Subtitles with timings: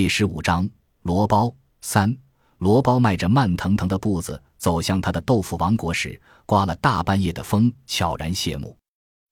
[0.00, 0.66] 第十五章，
[1.02, 2.16] 罗包三。
[2.56, 8.74] 罗包迈着慢腾腾的步子走向他的豆腐王国时，刮了大半夜的风，悄然谢幕。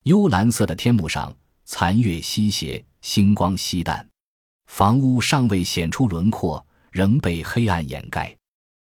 [0.02, 1.34] 幽蓝色的天幕上，
[1.64, 4.06] 残月西斜，星光稀淡。
[4.66, 8.36] 房屋尚未显出轮廓，仍被黑暗掩盖。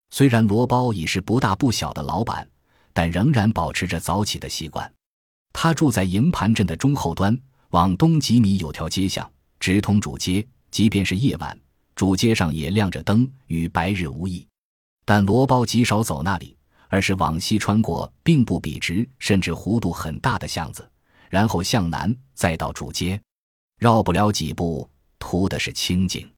[0.09, 2.49] 虽然罗包已是不大不小的老板，
[2.93, 4.89] 但仍然保持着早起的习惯。
[5.51, 7.37] 他住在营盘镇的中后端，
[7.71, 9.29] 往东几米有条街巷，
[9.59, 10.47] 直通主街。
[10.71, 11.59] 即便是夜晚。
[11.95, 14.47] 主街上也亮着灯，与白日无异。
[15.05, 16.55] 但罗包极少走那里，
[16.87, 20.89] 而是往西穿过并不笔直，甚至弧度很大的巷子，
[21.29, 23.19] 然后向南，再到主街。
[23.79, 24.89] 绕不了几步，
[25.19, 26.29] 图的是清静。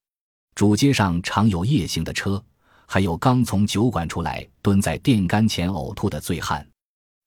[0.55, 2.43] 主街上常有夜行的车，
[2.87, 6.65] 还有刚从酒馆出来蹲在电杆前呕吐的醉汉。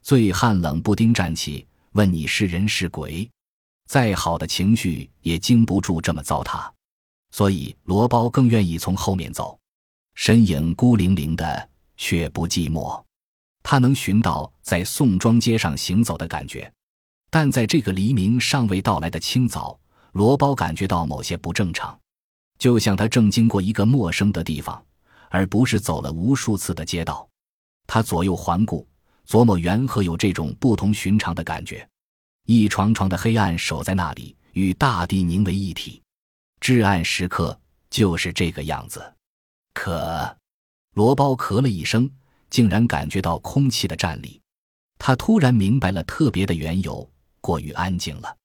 [0.03, 3.29] 醉汉冷不丁站起，问你是人是鬼。
[3.87, 6.71] 再好的情绪也经不住这么糟蹋。
[7.31, 9.59] 所以，罗包更愿意从后面走，
[10.15, 13.03] 身影孤零零的，却不寂寞。
[13.63, 16.73] 他能寻到在宋庄街上行走的感觉，
[17.31, 19.79] 但在这个黎明尚未到来的清早，
[20.13, 21.99] 罗包感觉到某些不正常，
[22.59, 24.83] 就像他正经过一个陌生的地方，
[25.29, 27.29] 而不是走了无数次的街道。
[27.87, 28.87] 他左右环顾，
[29.27, 31.87] 琢磨缘何有这种不同寻常的感觉。
[32.47, 36.01] 一床床的黑暗守在那里，与大地凝为一体。
[36.61, 37.59] 至暗时刻
[37.91, 39.15] 就是这个样子。
[39.75, 40.37] 可，
[40.95, 42.11] 罗包咳了一声，
[42.51, 44.41] 竟然感觉到空气的颤栗。
[44.99, 47.09] 他突然明白了特别的缘由：
[47.41, 48.37] 过于安静了。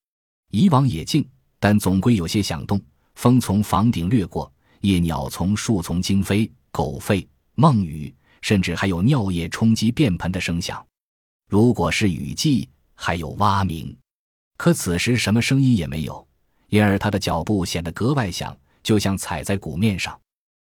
[0.51, 1.27] 以往也静，
[1.59, 2.79] 但总归有些响动。
[3.15, 10.85] 风从房顶掠过，夜鸟从树丛惊飞，狗吠、梦雨，甚至还有尿液冲击便盆的声响。
[11.49, 13.95] 如果是雨季，还有蛙鸣。
[14.57, 16.27] 可此时什么声音也没有。
[16.73, 20.19] 因而他的脚步显得格外响，就像踩在鼓面上。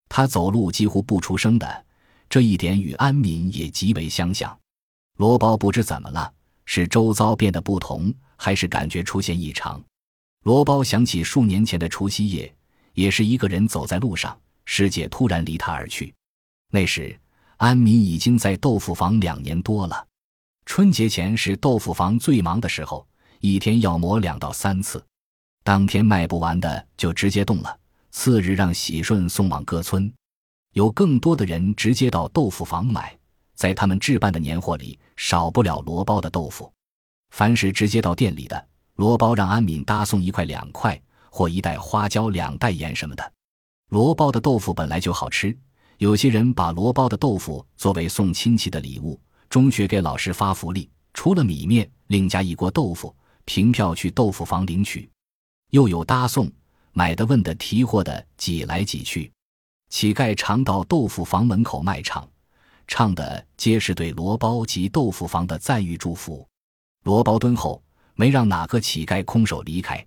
[0.10, 1.86] 他走路几乎不出声的，
[2.30, 4.54] 这一点与安敏也极为相像。
[5.16, 6.30] 罗包不知怎么了，
[6.66, 9.82] 是周遭变得不同，还是感觉出现异常？
[10.44, 12.54] 罗包想起数年前的除夕夜，
[12.96, 16.14] 也是一个人走在路上，师姐突然离他而去。
[16.70, 17.18] 那时
[17.56, 20.06] 安敏已经在豆腐房两年多了。
[20.66, 23.08] 春节前是豆腐房最忙的时候，
[23.40, 25.02] 一天要磨两到三次。
[25.64, 27.80] 当天卖不完的就直接冻了，
[28.12, 30.12] 次日让喜顺送往各村。
[30.74, 33.18] 有更多的人直接到豆腐房买，
[33.56, 36.70] 在他们置办的年货里少不了罗包的豆腐。
[37.30, 43.34] 凡是直接到店里的，罗包让安敏搭送一块两块，或一袋花椒、两袋盐什么的。
[43.90, 45.58] 罗包的豆腐本来就好吃，
[45.98, 49.18] 有些人把罗包的豆腐作为送亲戚的礼物，
[49.50, 53.16] 中学给老师发福利，除了米面，另加一锅豆腐，
[53.46, 55.10] 凭票去豆腐房领取。
[55.74, 56.48] 又有搭送、
[56.92, 59.32] 买的、问的、提货的挤来挤去，
[59.90, 62.30] 乞丐常到豆腐房门口卖唱，
[62.88, 66.48] 唱的皆是对罗包及豆腐房的赞誉祝福。
[67.06, 67.82] 罗包敦厚，
[68.14, 70.06] 没让哪个乞丐空手离开。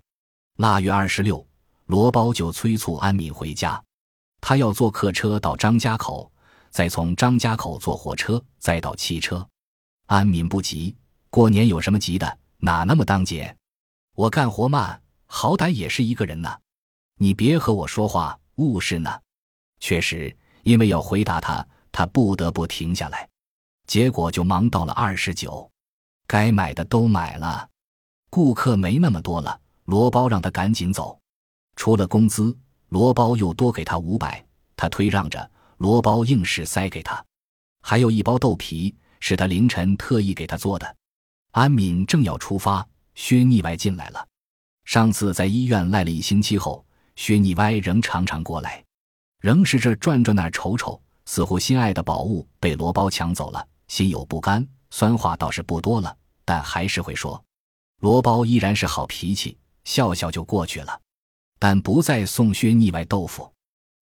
[0.55, 1.45] 腊月二十六，
[1.87, 3.83] 罗包就催促安敏回家，
[4.39, 6.31] 他要坐客车到张家口，
[6.69, 9.45] 再从张家口坐火车，再到汽车。
[10.05, 10.95] 安敏不急，
[11.29, 12.37] 过年有什么急的？
[12.59, 13.45] 哪那么当紧？
[14.15, 15.01] 我干活慢。
[15.27, 16.57] 好歹也是一个人呢，
[17.17, 19.21] 你别和我说话，误事呢。
[19.79, 23.27] 确实，因为要回答他，他不得不停下来，
[23.85, 25.69] 结果就忙到了二十九。
[26.25, 27.69] 该买的都买了，
[28.29, 29.59] 顾客没那么多了。
[29.85, 31.17] 罗包让他赶紧走，
[31.77, 32.57] 除了工资，
[32.89, 34.43] 罗包又多给他五百。
[34.75, 37.23] 他推让着，罗包硬是塞给他，
[37.81, 40.95] 还有一包豆皮是他凌晨特意给他做的。
[41.51, 44.27] 安敏正要出发，薛腻歪进来了。
[44.87, 46.83] 上次在医院赖了一星期后，
[47.17, 48.81] 薛逆歪仍常常过来，
[49.41, 54.65] 仍是这转转那瞅瞅，似乎心爱的宝物被罗包抢走了，心有不甘。
[54.89, 56.15] 酸话倒是不多了，
[56.45, 57.43] 但还是会说。
[57.99, 61.01] 罗包依然是好脾气，笑笑就过去了，
[61.59, 63.51] 但不再送薛逆歪豆腐。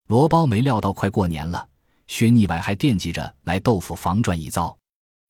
[0.07, 1.67] 罗包没料到快过年了，
[2.05, 4.77] 薛逆歪还惦记着来豆腐房转一遭。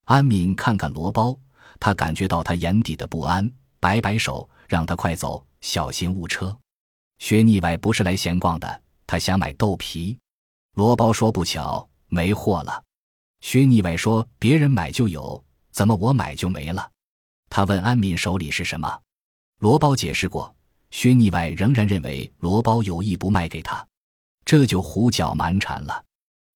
[0.03, 1.33] 安敏看看罗包，
[1.79, 4.50] 他感觉到他眼底的不安，摆摆手。
[4.68, 6.56] 让他快走，小心误车。
[7.17, 10.15] 薛腻歪不是来闲逛的，他想买豆皮。
[10.75, 12.83] 罗包说：“不巧，没货了。”
[13.41, 16.91] 薛腻歪说：“别人买就有，怎么我买就没了？”
[17.50, 19.01] 他问安敏手里是什么。
[19.57, 20.56] 罗包解释过，
[20.91, 23.83] 薛腻歪仍然认为罗包有意不卖给他，
[24.45, 26.06] 这就胡搅蛮缠了。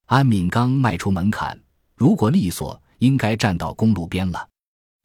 [0.05, 1.59] 安敏刚迈出门槛，
[1.95, 4.47] 如果利索，应该站到公路边了。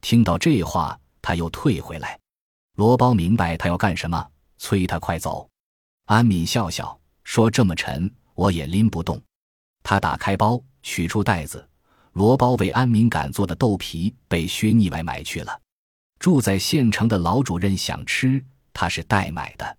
[0.03, 2.21] 听到这话，他又退回来。
[2.75, 4.29] 罗包明白他要干什么，
[4.59, 5.49] 催他快走。
[6.07, 9.21] 安敏笑笑，说这么沉，我也拎不动。
[9.85, 11.69] 他打开包，取出袋子，
[12.15, 15.61] 罗包为安敏赶做的豆皮被薛腻歪买去了。
[16.19, 19.77] 住在县城的老主任想吃，他是代买的。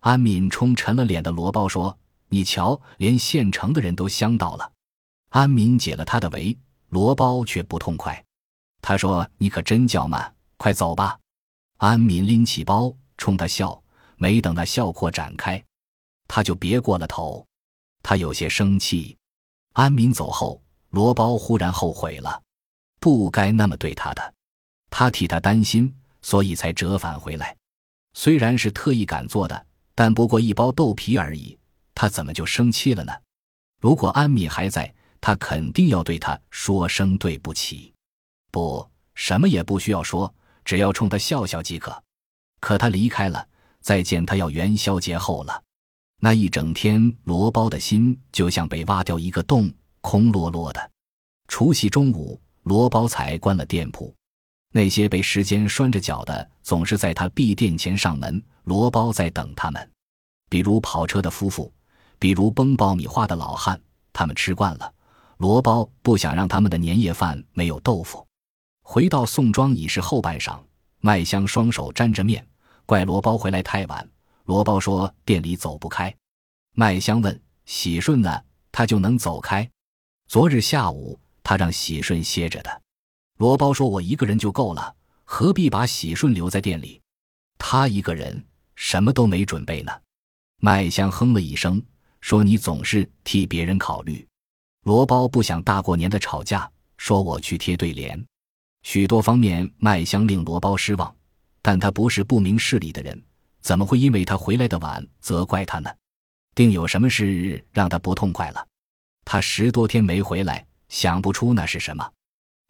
[0.00, 1.98] 安敏冲沉了脸的罗包说
[2.30, 4.72] ：“你瞧，连县城的人都香到了。”
[5.28, 6.56] 安敏解了他的围，
[6.88, 8.24] 罗包却不痛快。
[8.80, 11.18] 他说：“你可真叫慢，快走吧。”
[11.80, 13.82] 安敏拎起包，冲他笑。
[14.18, 15.64] 没等那笑廓展开，
[16.28, 17.46] 他就别过了头。
[18.02, 19.16] 他有些生气。
[19.72, 22.42] 安敏走后，罗包忽然后悔了，
[22.98, 24.34] 不该那么对他的。
[24.90, 25.90] 他替他担心，
[26.20, 27.56] 所以才折返回来。
[28.12, 31.58] 虽然是特意赶做的，但不过一包豆皮而已，
[31.94, 33.12] 他怎么就生气了呢？
[33.80, 37.94] 如果安敏还在，他肯定要对他说声对不起。
[38.50, 40.34] 不，什么也不需要说，
[40.70, 42.00] 只要冲他笑笑即可。
[42.60, 43.44] 可他离开了。
[43.80, 45.60] 再见，他要元宵节后了。
[46.20, 49.68] 那一整天，罗包的心就像被挖掉一个洞，
[50.00, 50.90] 空落落的。
[51.48, 54.14] 除夕中午，罗包才关了店铺。
[54.72, 58.40] 那些被时间拴着脚的，总是在他闭店前上门。
[58.62, 59.90] 罗包在等他们，
[60.48, 61.72] 比如跑车的夫妇，
[62.20, 63.80] 比如崩爆米花的老汉。
[64.12, 64.94] 他们吃惯了，
[65.38, 68.24] 罗包不想让他们的年夜饭没有豆腐。
[68.92, 70.58] 回到宋庄已是后半晌，
[70.98, 72.44] 麦香双手沾着面。
[72.86, 74.10] 怪罗包回来太晚，
[74.46, 76.12] 罗包说店里走不开。
[76.74, 78.42] 麦香问喜顺呢，
[78.72, 79.70] 他就能走开。
[80.26, 82.82] 昨日下午他让喜顺歇着的。
[83.38, 87.00] 罗包说：“我一个人就够了，何必把喜顺留在店里？
[87.58, 88.44] 他一个人
[88.74, 89.92] 什么都没准备呢。”
[90.58, 91.80] 麦香哼了一声，
[92.20, 94.26] 说：“你总是替别人考虑。”
[94.82, 98.20] 罗包不想大过年的吵架，说：“我去贴对联。”
[98.82, 101.14] 许多方面，麦香令罗包失望。
[101.62, 103.22] 但他不是不明事理的人，
[103.60, 105.90] 怎么会因为他回来的晚责怪他呢？
[106.54, 108.66] 定有什么事让他不痛快了。
[109.26, 112.10] 他十多天没回来，想不出那是什么。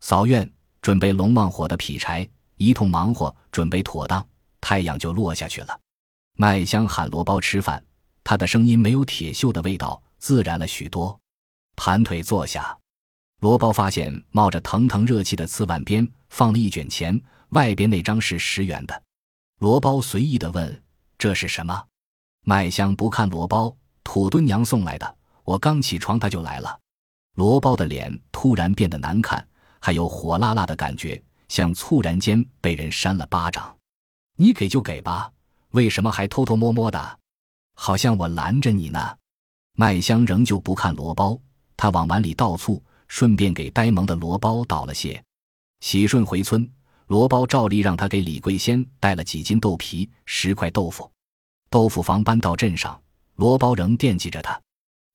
[0.01, 0.51] 扫院，
[0.83, 4.27] 准备龙王火的劈柴，一通忙活，准备妥当，
[4.61, 5.81] 太阳就落下去了。
[6.37, 7.83] 麦香喊罗包吃饭，
[8.25, 11.17] 他的声音没有铁锈的味道，自然了许多。
[11.77, 12.77] 盘腿坐下，
[13.41, 17.21] 罗包发现冒着腾腾热气的瓷碗边放了一卷钱。
[17.51, 19.03] 外边那张是十元的，
[19.59, 20.83] 罗包随意的问
[21.19, 21.85] ：“这是什么？”
[22.47, 25.17] 麦香不看罗包，土墩娘送来的。
[25.43, 26.79] 我刚起床，他就来了。
[27.35, 29.45] 罗包的脸突然变得难看，
[29.81, 33.77] 还有火辣辣的感觉，像猝然间被人扇了巴掌。
[34.37, 35.33] 你给就给吧，
[35.71, 37.19] 为什么还偷偷摸摸的？
[37.75, 39.17] 好像我拦着你呢。
[39.73, 41.37] 麦香仍旧不看罗包，
[41.77, 42.81] 他往碗里倒醋，
[43.11, 45.21] 顺便给呆萌的罗包倒了些。
[45.81, 46.67] 喜顺回村。
[47.09, 51.11] 罗包照例让他给李桂仙带了几斤豆皮、十块豆腐。
[51.69, 53.03] 豆腐房搬到镇上，
[53.35, 54.59] 罗包仍惦记着他。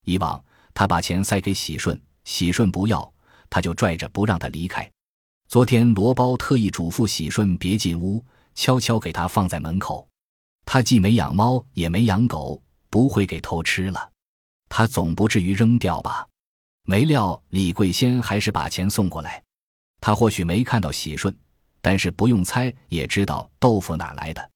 [0.04, 0.44] 以往
[0.74, 3.10] 他把钱塞给喜顺，喜顺不要，
[3.50, 4.92] 他就拽着不让他离开。
[5.48, 8.22] 昨天罗包特意嘱咐喜顺别进屋，
[8.56, 10.06] 悄悄给他放在门口。
[10.66, 14.12] 他既没养猫，也没养狗，不会给偷吃了。
[14.68, 16.28] 他总不至于扔掉吧？
[16.86, 19.44] 没料李桂仙还是把钱送过来。
[20.00, 21.36] 他或许没看到喜顺。
[21.82, 24.50] 但是不用猜也知道豆腐哪来的，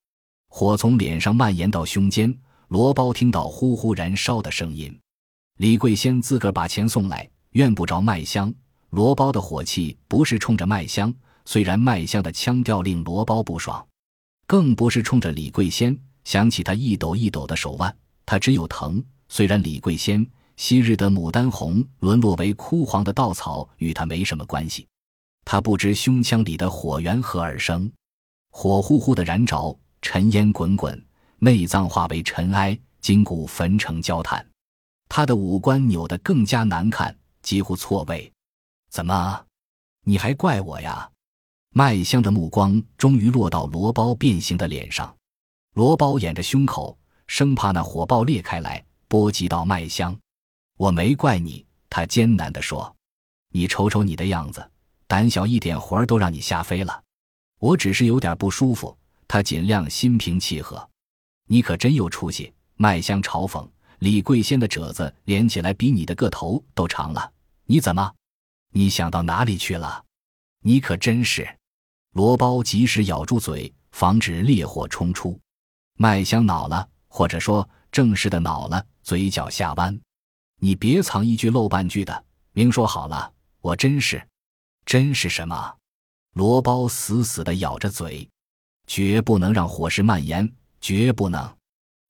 [0.48, 2.36] 火从脸上蔓延到胸间，
[2.70, 5.00] 罗包听到呼呼燃烧的声音。
[5.58, 8.52] 李桂仙自个儿把钱送来，怨不着麦香。
[8.90, 11.14] 罗包的火气不是冲着麦香，
[11.46, 13.88] 虽然麦香的腔调令罗包不爽，
[14.48, 15.96] 更不是冲着李桂仙。
[16.24, 17.96] 想起他一抖一抖的手腕，
[18.26, 19.04] 他只有疼。
[19.28, 20.26] 虽然李桂仙
[20.60, 24.86] 昔日的牡丹红沦落为枯黄的稻草，与他没什么关系。
[25.46, 27.90] 他不知胸腔里的火源何而生，
[28.52, 31.02] 火呼呼的燃着，尘烟滚滚，
[31.38, 34.46] 内脏化为尘埃，筋骨焚成焦炭。
[35.08, 38.30] 他的五官扭得更加难看，几乎错位。
[38.92, 39.42] 怎么，
[40.04, 41.10] 你还怪我呀？
[41.74, 45.16] 麦香的目光终于落到罗包变形的脸上，
[45.74, 50.14] 罗包掩着胸口，生怕那火爆裂开来波及到麦香。
[50.80, 52.96] 我没怪你，他艰难地说
[53.52, 54.66] ：“你瞅瞅你的样子。”
[55.08, 57.04] 胆小一点，活儿都让你吓飞了。
[57.60, 58.98] 我只是有点不舒服。
[59.28, 60.90] 他尽量心平气和。
[61.48, 62.54] 你可真有出息。
[62.78, 63.68] 麦香嘲讽
[63.98, 67.30] 李桂仙的褶子连起来比你的个头都长了。
[67.66, 68.14] 你怎么？
[68.72, 70.06] 你想到哪里去了？
[70.64, 71.46] 你可真是……
[72.14, 75.38] 罗包及时咬住嘴，防止烈火冲出。
[75.98, 80.00] 麦香恼了，或者说正式的恼了，嘴角下弯。
[80.60, 83.32] 你别藏一句漏半句的，明说好了。
[83.62, 84.22] 我真是。
[84.86, 85.76] 真是什么？
[86.34, 88.28] 罗包死死的咬着嘴，
[88.88, 90.52] 绝不能让火势蔓延，
[90.82, 91.56] 绝不能。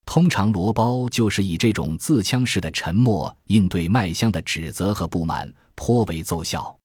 [0.05, 6.75] 通常罗包就是以这种自戕式的沉默应对麦香的指责和不满，颇为奏效。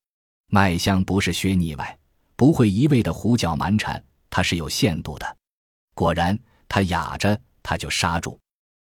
[0.48, 1.98] 麦香不是薛腻歪，
[2.36, 5.36] 不会一味的胡搅蛮缠，他是有限度的。
[5.94, 8.38] 果然，他哑着，他就刹住；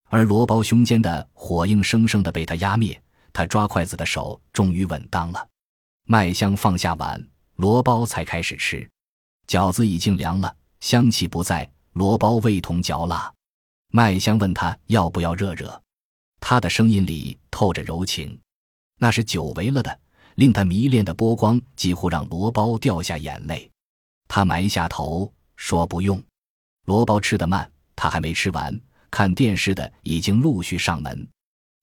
[0.09, 3.01] 而罗包胸间的火硬生生的被他压灭，
[3.33, 5.47] 他抓筷子的手终于稳当了。
[6.05, 7.21] 麦香放下碗，
[7.55, 8.87] 罗包才开始吃。
[9.47, 13.31] 饺子已经凉了，香气不在，罗包味同嚼蜡。
[13.91, 15.81] 麦香问他要不要热热，
[16.39, 18.39] 他的声音里透着柔情，
[18.99, 19.99] 那是久违了的。
[20.35, 23.71] 令他迷恋的波光几乎让罗包掉下眼泪，
[24.27, 26.21] 他埋下头说：“不用。”
[26.83, 28.77] 罗包吃得慢，他还没吃完。
[29.15, 31.25] 看电视的已经陆续上门，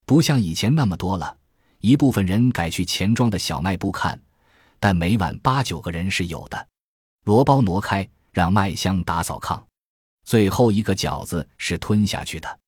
[0.04, 1.34] 不像以前那么多了。
[1.78, 4.20] 一部分人改去钱庄的小卖部看，
[4.78, 6.68] 但每晚八九个人是有的。
[7.24, 9.58] 罗包挪开，让麦香打扫炕。
[10.24, 12.58] 最后一个饺子是吞下去的。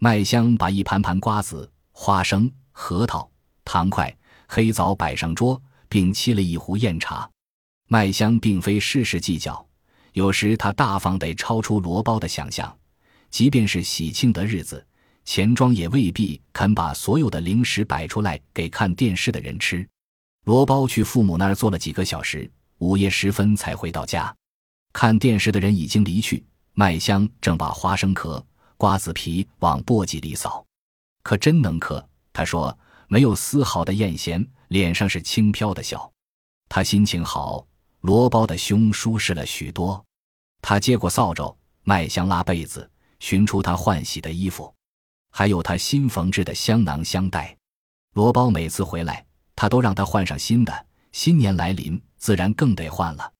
[0.00, 3.30] 麦香把一盘盘瓜子、花生、核桃、
[3.64, 4.12] 糖块。
[4.48, 7.30] 黑枣摆上桌，并沏了一壶酽茶。
[7.86, 9.64] 麦香并非事事计较，
[10.14, 12.76] 有时他大方得超出罗包的想象。
[13.30, 14.84] 即便是喜庆的日子，
[15.24, 19.86] 钱庄也未必肯把所有的零食摆出来给看电视的人吃。
[20.44, 24.34] 罗包去父母那儿坐了几个小时，午夜时分才回到家。
[24.92, 26.44] 看电视的人已经离去，
[26.74, 28.44] 麦香正把花生壳、
[28.76, 30.66] 瓜子皮往簸箕里扫，
[31.22, 32.06] 可真能嗑。
[32.32, 32.76] 他说。
[33.12, 36.12] 没有丝毫的艳嫌，脸上是轻飘的笑。
[36.68, 37.66] 他心情好，
[38.02, 40.04] 罗包的胸舒适了许多。
[40.62, 42.88] 他接过扫帚，麦香拉被子，
[43.20, 44.74] 寻出他换洗的衣服，
[45.30, 47.56] 还有他新缝制的香囊香袋。
[48.14, 49.24] 罗包每次回来，
[49.54, 50.86] 他都让他换上新的。
[51.12, 53.32] 新年来临，自然更得换了。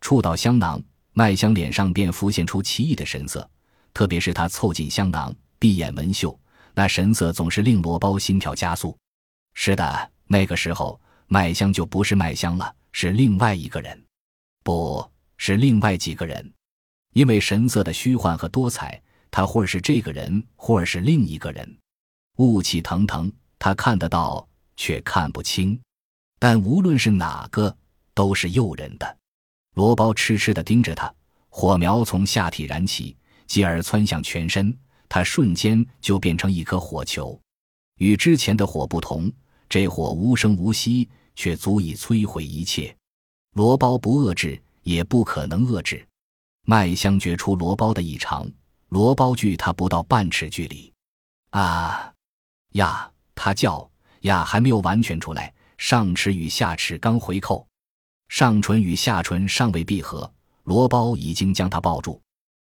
[0.00, 0.82] 触到香囊，
[1.12, 3.48] 麦香脸上便浮现出奇异的神色，
[3.92, 6.38] 特别是他凑近香囊，闭眼闻嗅，
[6.74, 8.96] 那神色总是令罗包心跳加速。
[9.54, 14.02] 是的，那个时候麦香就不是麦香了，是另外一个人，
[14.64, 15.06] 不
[15.36, 16.52] 是另外几个人，
[17.12, 21.78] 因为神色的虚幻和多彩，他或是这个人，或是另一个人。
[22.36, 25.78] 雾气腾腾，他看得到，却看不清。
[26.38, 27.76] 但无论是哪个，
[28.14, 29.18] 都是诱人的。
[29.74, 31.12] 罗包痴痴地盯着他，
[31.48, 34.76] 火苗从下体燃起，继而窜向全身，
[35.08, 37.38] 他瞬间就变成一颗火球。
[37.98, 39.30] 与之前的火不同，
[39.68, 42.96] 这火无声无息，却足以摧毁一切。
[43.52, 46.06] 罗包不遏制，也不可能遏制。
[46.64, 48.50] 麦香觉出罗包的异常，
[48.90, 50.92] 罗包距他不到半尺距离。
[51.50, 52.12] 啊
[52.72, 53.10] 呀！
[53.34, 55.52] 他叫呀，还没有完全出来。
[55.78, 57.66] 上齿与下齿刚回扣，
[58.28, 60.30] 上唇与下唇尚未闭合，
[60.64, 62.20] 罗包已经将他抱住。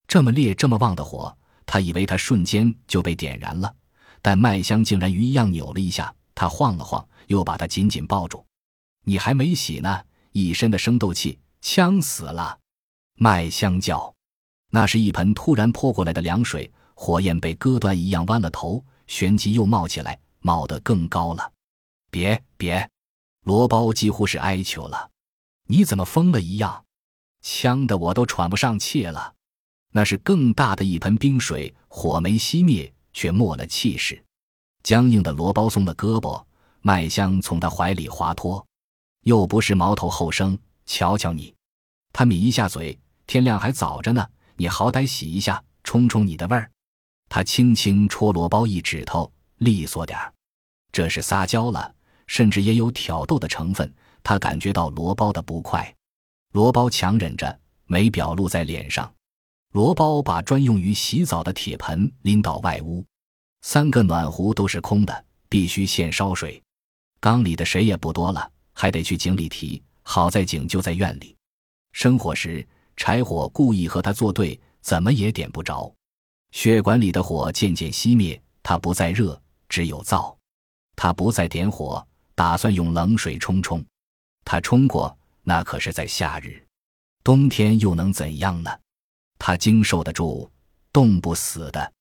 [0.07, 1.35] 这么烈、这么旺的火，
[1.65, 3.75] 他以为他瞬间就被点燃了。
[4.21, 8.45] 但麦香竟然鱼一样扭了一下，他晃了晃，又把他紧紧抱住。
[9.05, 12.59] 你还没洗呢，一身的生斗气，呛死了！
[13.15, 14.15] 麦香叫。
[14.71, 21.53] 那是一盆突然泼过来的凉水，火焰被割断一样弯了头，旋即又冒起来，冒得更高了。
[22.11, 22.89] 别别，
[23.45, 25.11] 罗包几乎是哀求了。
[25.67, 26.85] 你怎么疯了一样？
[27.43, 29.35] 呛得我都喘不上气了。
[29.93, 32.93] 那是更大的一盆冰水，火没熄灭。
[33.11, 34.23] 却没了气势，
[34.85, 36.41] 僵硬的罗包松了胳膊，
[36.83, 38.65] 麦香从他怀里滑脱，
[39.25, 40.57] 又不是毛头后生，
[40.87, 41.53] 瞧瞧你，
[42.13, 42.97] 他抿一下嘴，
[43.27, 44.25] 天亮还早着呢，
[44.61, 46.69] 你好歹洗一下，冲冲你的味儿。
[47.29, 50.35] 他轻轻戳罗包一指头，利索点儿，
[50.91, 51.95] 这是撒娇了，
[52.27, 53.95] 甚至也有挑逗的成分。
[54.25, 55.95] 他感觉到罗包的不快，
[56.51, 59.15] 罗包强忍着，没表露在脸上。
[59.75, 63.07] 罗包把专用于洗澡的铁盆拎到外屋，
[63.61, 66.61] 三个暖壶都是空的，必须现烧水。
[67.21, 69.81] 缸里的水也不多了，还得去井里提。
[70.03, 71.37] 好在井就在院里。
[71.93, 72.67] 生火时，
[72.99, 75.91] 柴火故意和他作对，怎么也点不着。
[76.51, 80.35] 血管里的火渐渐熄灭，他不再热，只有燥。
[80.97, 83.83] 他不再点火，打算用冷水冲冲。
[84.45, 86.61] 他冲过，那可是在夏日，
[87.23, 88.79] 冬天又能怎样呢？
[89.39, 90.51] 他经受得住，
[90.93, 91.93] 冻不死的。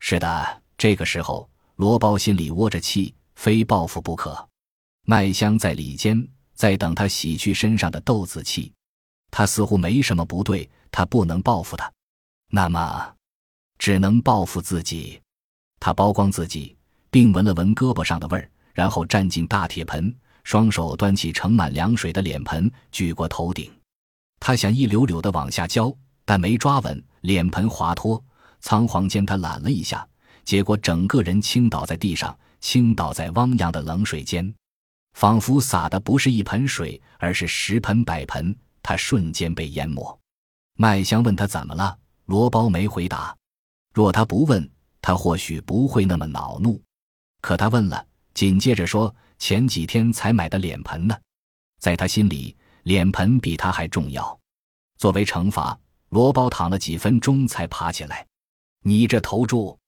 [0.00, 4.48] 是的，这个时候，罗包心里窝着气，非报复不可。
[5.04, 8.72] 麦香在里间，在等他洗去身上的豆子气。
[9.30, 11.90] 他似乎没什么不对，他不能报复他，
[12.50, 13.14] 那么，
[13.78, 15.20] 只能报复自己。
[15.80, 16.76] 他剥光自己，
[17.10, 23.72] 并闻了闻胳膊上的味儿，然后站进大铁盆，双手端起盛满凉水的脸盆，举过头顶。
[24.40, 25.94] 他想一溜溜的往下浇。
[26.28, 28.22] 但没抓稳，脸盆滑脱，
[28.60, 30.06] 仓皇间他懒了一下，
[30.44, 34.54] 结果整个人倾倒在地上，倾倒在汪洋的冷水间，
[35.14, 38.54] 仿佛洒的不是一盆水，而是十盆百盆。
[38.88, 40.18] 他瞬间被淹没。
[40.72, 43.36] 麦香问他怎么了，罗包没回答。
[43.92, 44.66] 若他不问，
[45.02, 46.82] 他或许不会那么恼怒。
[47.42, 51.14] 可他问了，紧接着说：“前几天才买的脸盆呢？”
[51.78, 54.40] 在他心里，脸盆比他还重要。
[54.96, 55.78] 作为惩罚，
[56.08, 58.26] 罗包躺了几分钟才爬起来。
[58.84, 59.78] 你这头猪，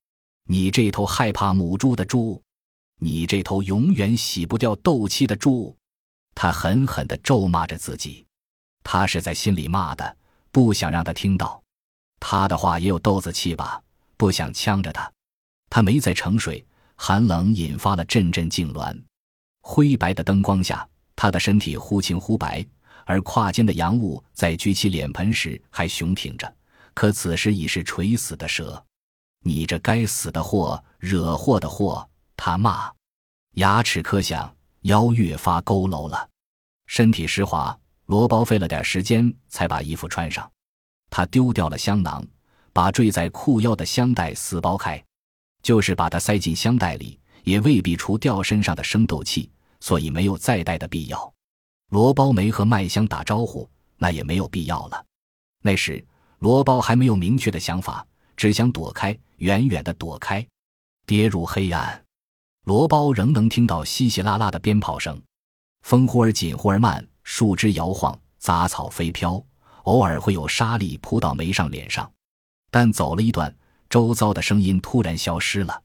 [0.45, 2.43] 你这头害怕母猪的猪，
[2.99, 5.75] 你这头永远洗不掉斗气的猪！
[6.35, 8.27] 他狠狠地咒骂着自己。
[8.83, 10.17] 他是在心里骂的，
[10.51, 11.63] 不想让他听到。
[12.19, 13.83] 他的话也有豆子气吧？
[14.17, 15.11] 不想呛着他。
[15.71, 16.65] 他没在盛水，
[16.97, 19.01] 寒冷引发了阵阵痉挛。
[19.63, 22.67] 灰白的灯光下，他的身体忽青忽白，
[23.05, 26.53] 而胯间的洋物在举起脸盆时还雄挺着，
[26.93, 28.85] 可此时已是垂死的蛇。
[29.43, 32.07] 你这该死的货，惹祸的祸！
[32.37, 32.93] 他骂，
[33.55, 36.29] 牙齿磕响，腰越发佝偻了，
[36.87, 37.79] 身体湿滑。
[38.11, 40.51] 罗包费了点时间才把衣服穿上，
[41.11, 42.27] 他丢掉了香囊，
[42.73, 45.01] 把坠在裤腰的香袋撕剥开，
[45.63, 49.49] 就是把它塞进香袋里，也未必除掉身上的生斗气，
[49.79, 51.33] 所以没有再带的必要。
[51.91, 55.07] 罗包没和麦香打招呼，那也没有必要了。
[55.63, 56.05] 那时
[56.41, 58.05] 罗包还没有明确的想法，
[58.37, 60.45] 只想躲开，远远的躲开，
[61.07, 62.05] 跌入黑暗。
[62.65, 65.23] 罗包仍能听到稀稀拉拉的鞭炮声，
[65.83, 67.07] 风忽而紧，忽而慢。
[67.33, 69.41] 树枝摇晃，杂草飞飘，
[69.85, 72.11] 偶尔会有沙粒扑到眉上、脸上。
[72.73, 73.57] 但走了一段，
[73.89, 75.81] 周遭的声音突然消失了，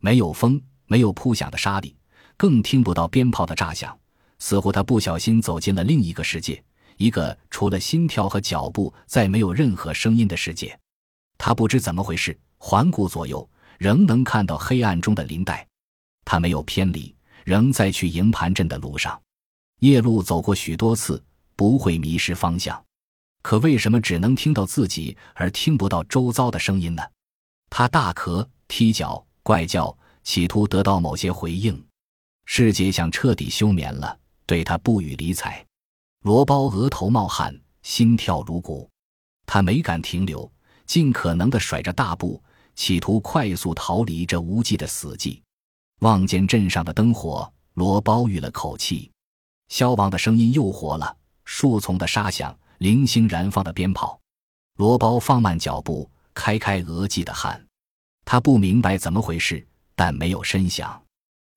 [0.00, 1.96] 没有风，没有扑响的沙粒，
[2.36, 3.96] 更听不到鞭炮的炸响。
[4.40, 6.60] 似乎他不小心走进了另一个世界，
[6.96, 10.76] 一个除了心跳和脚步再没有任何声音的世界。
[11.38, 15.64] 他不知怎么回事，环顾左右，仍能看到黑暗中的林带。
[16.24, 19.18] 他没有偏离，仍在去营盘镇的路上。
[19.80, 21.22] 夜路走过许多次，
[21.56, 22.82] 不会迷失方向，
[23.42, 27.02] 可为什么只能听到自己而听不到周遭的声音呢？
[27.70, 31.82] 他大咳、踢脚、怪叫，企图得到某些回应。
[32.44, 35.64] 世界像彻底休眠了，对他不予理睬。
[36.24, 38.90] 罗包额头冒汗，心跳如鼓，
[39.46, 40.50] 他没敢停留，
[40.84, 42.42] 尽可能地甩着大步，
[42.74, 45.40] 企图快速逃离这无际的死寂。
[46.00, 49.10] 望见镇上的灯火，罗包吁了口气。
[49.70, 54.20] 消亡的声音又活了，树丛的沙响，零星燃放的鞭炮。
[54.76, 57.64] 罗包放慢脚步，开开额际的汗。
[58.24, 61.00] 他不明白怎么回事，但没有声响。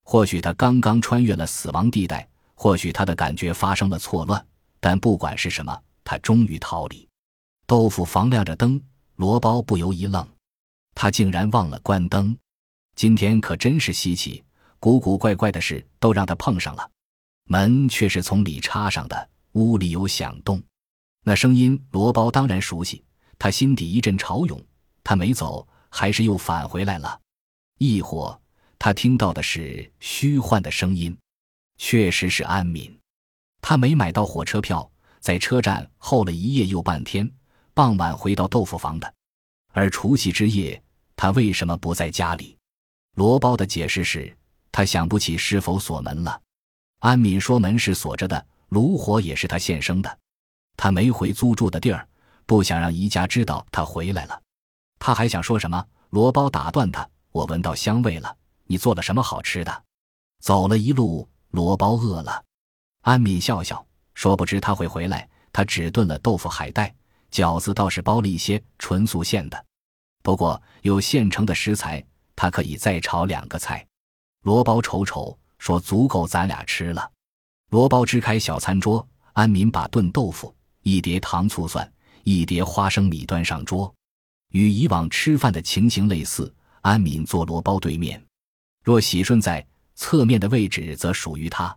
[0.05, 4.45] 或许他刚刚穿越了死亡地带，或许他的感觉发生了错乱。
[4.79, 7.07] 但不管是什么，他终于逃离。
[7.65, 8.79] 豆腐房亮着灯，
[9.15, 10.27] 罗包不由一愣，
[10.93, 12.37] 他竟然忘了关灯。
[12.95, 14.43] 今天可真是稀奇，
[14.79, 16.87] 古古怪怪的事都让他碰上了。
[17.45, 20.61] 门却是从里插上的，屋里有响动，
[21.23, 23.03] 那声音罗包当然熟悉，
[23.37, 24.61] 他心底一阵潮涌。
[25.03, 27.19] 他没走，还是又返回来了。
[27.77, 28.39] 亦或
[28.79, 31.17] 他听到的是虚幻的声音，
[31.77, 32.97] 确实是安敏。
[33.61, 37.29] 他没买到火车票，在车站候了一夜又半天，
[37.73, 39.13] 傍晚回到豆腐房的。
[39.73, 40.81] 而除夕之夜，
[41.15, 42.57] 他为什么不在家里？
[43.15, 44.35] 罗包的解释是，
[44.71, 46.41] 他想不起是否锁门了。
[47.03, 50.19] 安敏说：“门是锁着的，炉火也是他现生的。
[50.77, 52.07] 他没回租住的地儿，
[52.45, 54.41] 不想让宜家知道他回来了。
[54.99, 58.33] 他还想说什么，罗包打断他：‘我闻到香味了，
[58.67, 59.83] 你做了什么好吃的？’
[60.39, 62.41] 走了一路，罗包饿了。
[63.01, 66.95] 安敏笑笑说：‘不知他会回来。’他只炖了豆腐海带，
[67.29, 69.65] 饺子倒是包了一些纯素馅的。
[70.21, 72.01] 不过有现成的食材，
[72.33, 73.85] 他可以再炒两个菜。
[74.43, 77.09] 罗包瞅瞅。”说足够咱俩吃了。
[77.69, 81.89] 罗包支开小餐桌，安民把炖豆腐、一碟糖醋蒜、
[82.25, 83.95] 一碟花生米端上桌，
[84.49, 86.53] 与以往吃饭的情形类似。
[86.81, 88.21] 安民坐罗包对面，
[88.83, 91.73] 若喜顺在侧面的位置，则属于他，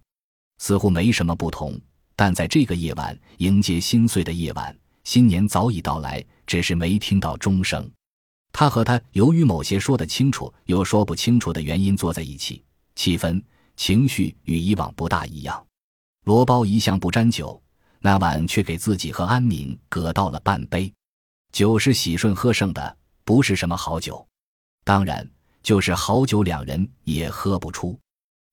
[0.58, 1.80] 似乎没什么不同。
[2.16, 7.88] 但在这个夜晚，迎接新岁的夜晚，新年早已到来，只是没听到钟声。
[8.50, 12.64] 他和他由于某些说得清楚又说不清楚的原因坐在一起，
[12.96, 13.40] 气氛。
[13.76, 15.64] 情绪与以往不大一样。
[16.24, 17.62] 罗包一向不沾酒，
[18.00, 20.92] 那晚却给自己和安敏各倒了半杯。
[21.52, 24.26] 酒是喜顺喝剩的，不是什么好酒。
[24.84, 25.28] 当然，
[25.62, 27.98] 就是好酒，两人也喝不出。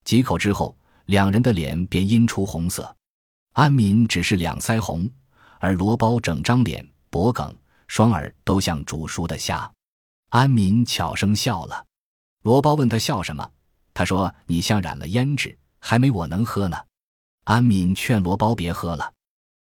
[0.03, 2.95] 几口之后，两人的脸便阴出红色。
[3.53, 5.09] 安敏只是两腮红，
[5.59, 7.57] 而罗包整张脸、脖颈、
[7.88, 9.71] 双耳都像煮熟的虾。
[10.29, 11.86] 安敏悄声笑了。
[12.41, 13.47] 罗包问他笑什么，
[13.93, 16.77] 他说：“你像染了胭脂，还没我能喝呢。”
[17.45, 19.12] 安敏劝罗包别喝了。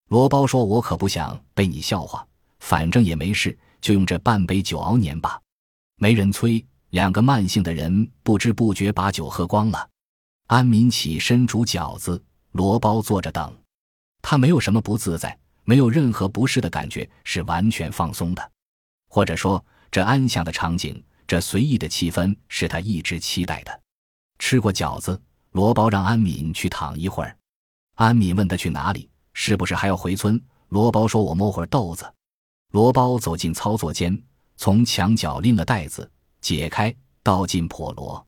[0.09, 2.25] 罗包说：“我可不想被你笑话，
[2.59, 5.39] 反正也没事，就用这半杯酒熬年吧。”
[5.99, 9.89] 没人催，两个慢性的人不知不觉把酒喝光了。
[10.47, 13.55] 安敏起身煮饺子，罗包坐着等。
[14.21, 18.51] 他没有什么不自在，没有任何不适的感觉，是完全放松的。
[19.09, 23.81] 或者说，这安详的场景，这随意的气氛，是他一直期待的。
[24.39, 25.21] 吃过饺子，
[25.51, 27.37] 罗包让安敏去躺一会儿。
[27.95, 30.41] 安敏问他去哪里，是不是还要回村？
[30.69, 32.13] 罗包说：“我摸会儿豆子。”
[32.71, 34.21] 罗包走进操作间。
[34.59, 38.25] 从墙角拎了袋子，解开，倒进破箩。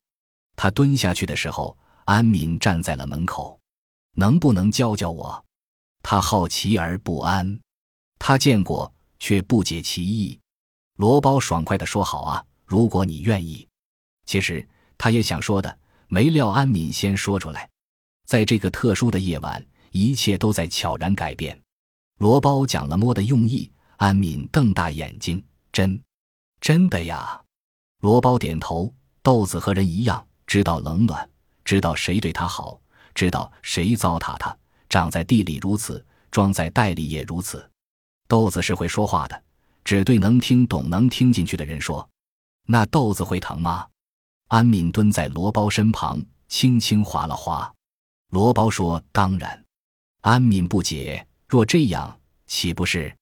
[0.54, 3.58] 他蹲下去的时候，安敏站在了门口。
[4.14, 5.44] 能不能教教我？
[6.02, 7.60] 他好奇而不安。
[8.18, 10.38] 他见过，却不解其意。
[10.96, 13.66] 罗包爽快地说：“好啊，如果你愿意。”
[14.24, 15.78] 其实他也想说的，
[16.10, 17.70] 没料安敏先说出来。
[18.26, 21.58] 在这个特殊的夜晚，一切都在悄然改变。
[22.18, 25.42] 罗包讲了摸的用意，安敏瞪大眼睛
[25.72, 25.98] ：“真？”
[26.60, 27.40] 真的呀，
[28.00, 28.92] 罗包点头。
[29.22, 31.28] 豆子和人一样，知道冷暖，
[31.64, 32.80] 知道谁对他好，
[33.14, 34.56] 知道谁糟蹋他。
[34.88, 37.70] 长在地里如此，装在袋里也如此。
[38.26, 39.42] 豆子是会说话的，
[39.84, 42.08] 只对能听懂、能听进去的人说。
[42.66, 43.86] 那豆子会疼吗？
[44.50, 47.72] 安敏蹲在罗包身旁，轻轻划了划。
[48.30, 49.64] 罗包说：“当然。”
[50.22, 53.16] 安敏不解：“若这样，岂不是？”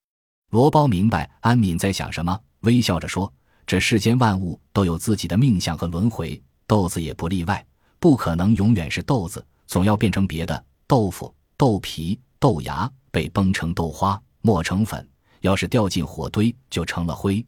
[0.50, 2.40] 罗包明白安敏在想什么。
[2.60, 3.30] 微笑着说
[3.66, 7.62] ：“这世间万物都有自己的命相和轮回，豆子也不例外。
[7.98, 10.64] 不可能永远是豆子，总要变成别的。
[10.86, 15.06] 豆腐、豆皮、豆芽被崩成豆花，磨成粉，
[15.42, 17.44] 要是掉进火堆，就成了灰。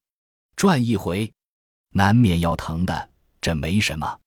[0.55, 1.33] 转一回，
[1.95, 3.10] 难免要疼的。
[3.41, 4.19] 这没什么。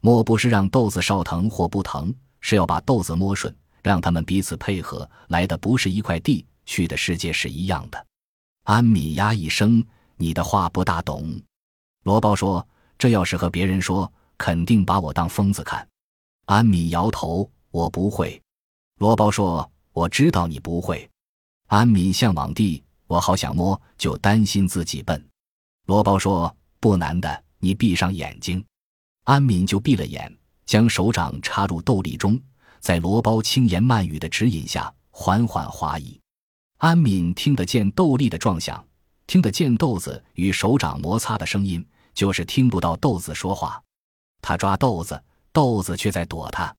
[0.00, 5.08] 莫不是让豆子烧疼或不疼，是要把豆子摸顺，让他们彼此配合。
[5.28, 8.06] 来的不是一块地，去的世界是一样的。”
[8.64, 9.84] 安米呀一声。
[10.16, 11.28] 你的话不大懂，
[12.04, 12.64] 罗包说
[12.96, 15.86] ：“这要是和别人说，肯定把我当疯子看。”
[16.46, 18.40] 安米摇头：“我不会。”
[19.00, 21.10] 罗包说：“我知道你不会。”
[21.66, 25.22] 安米向往地，我好想摸，就担心自己笨。
[25.86, 28.62] 罗包说：“不难的，你闭上眼睛。”
[29.24, 30.30] 安敏就闭了眼，
[30.66, 32.38] 将手掌插入豆粒中，
[32.78, 36.20] 在罗包轻言慢语的指引下，缓缓滑移。
[36.76, 38.86] 安敏听得见豆粒的撞响。
[39.26, 43.82] 听得见豆子与手掌摩擦的声音，就是听不到豆子说话。
[44.42, 46.76] 他抓豆子，豆子却在躲他。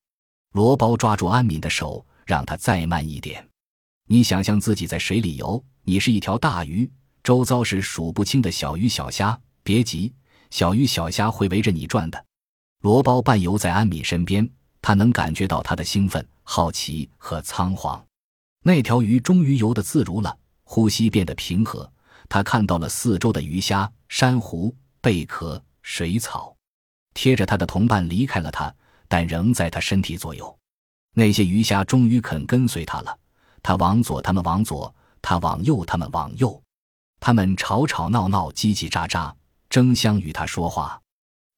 [0.52, 3.44] 罗包抓住安敏的手，让他再慢一点。
[4.08, 6.88] 你想象自己在水里游，你是一条大鱼，
[7.24, 9.36] 周遭是数不清的小鱼小虾。
[9.64, 10.14] 别急，
[10.56, 12.26] 小鱼小虾会围着你转的。
[12.80, 14.50] 罗包半游在安敏身边，
[14.82, 18.02] 他能感觉到他的兴奋、好奇和仓皇。
[18.64, 21.92] 那条鱼终于游得自如了，呼吸变得平和。
[22.30, 26.56] 他看到了四周的鱼虾、珊瑚、贝壳、水草，
[27.14, 28.74] 贴着他的同伴离开了他，
[29.10, 30.58] 但仍在他身体左右。
[31.16, 33.20] 那些鱼虾终于肯跟随他了。
[33.62, 34.90] 他往左，他们往左；
[35.22, 36.64] 他往右，他们往右。
[37.20, 39.34] 他们吵吵闹闹、叽叽喳喳，
[39.76, 40.98] 争相与他说话，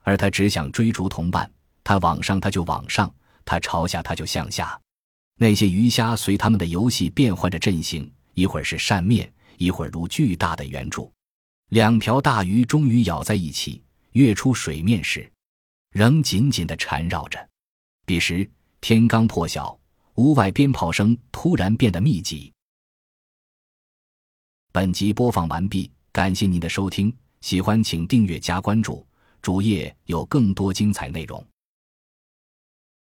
[0.01, 1.47] 而他只想追逐同伴。
[1.84, 3.08] 他往上，他就往上；
[3.45, 4.82] 他朝下，他就向下。
[5.36, 9.32] 那些鱼虾随他们的游戏变换着阵型，一会儿是扇面。
[9.58, 11.13] 一会儿如巨大的圆柱，
[11.69, 15.32] 两条大鱼终于咬在一起，跃出水面时，
[15.91, 17.47] 仍紧紧地缠绕着。
[18.03, 18.49] 彼时
[18.82, 19.80] 天刚破晓，
[20.15, 22.51] 屋外鞭炮声突然变得密集。
[24.71, 29.06] 本集播放完毕，感谢您的收听，喜欢请订阅加关注，
[29.41, 31.43] 主页有更多精彩内容。